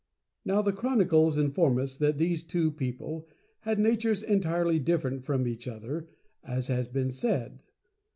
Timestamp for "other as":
5.67-6.69